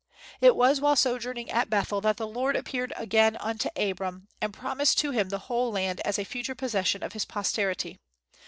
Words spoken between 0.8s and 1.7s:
while sojourning at